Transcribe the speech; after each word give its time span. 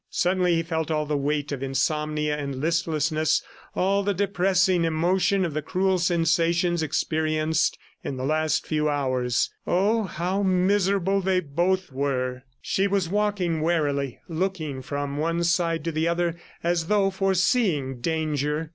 Suddenly 0.09 0.55
he 0.55 0.63
felt 0.63 0.89
all 0.89 1.05
the 1.05 1.15
weight 1.15 1.51
of 1.51 1.61
insomnia 1.61 2.35
and 2.35 2.55
listlessness, 2.55 3.43
all 3.75 4.01
the 4.01 4.15
depressing 4.15 4.83
emotion 4.83 5.45
of 5.45 5.53
the 5.53 5.61
cruel 5.61 5.99
sensations 5.99 6.81
experienced 6.81 7.77
in 8.03 8.17
the 8.17 8.25
last 8.25 8.65
few 8.65 8.89
hours. 8.89 9.51
Oh, 9.67 10.05
how 10.05 10.41
miserable 10.41 11.21
they 11.21 11.39
both 11.39 11.91
were!... 11.91 12.41
She 12.63 12.87
was 12.87 13.09
walking 13.09 13.61
warily, 13.61 14.19
looking 14.27 14.81
from 14.81 15.17
one 15.17 15.43
side 15.43 15.83
to 15.83 15.91
the 15.91 16.07
other, 16.07 16.35
as 16.63 16.87
though 16.87 17.11
foreseeing 17.11 17.99
danger. 18.01 18.69